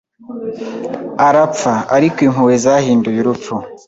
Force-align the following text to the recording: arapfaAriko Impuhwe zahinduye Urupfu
arapfaAriko 1.27 2.19
Impuhwe 2.27 2.55
zahinduye 2.63 3.17
Urupfu 3.21 3.53